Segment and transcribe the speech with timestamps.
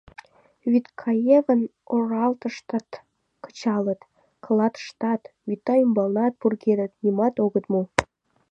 [0.71, 1.61] Вӱдкаевын
[1.95, 2.89] оралтыштат
[3.43, 4.01] кычалыт,
[4.43, 7.81] клатыштат, вӱта ӱмбалнат пургедыт— нимом огыт му.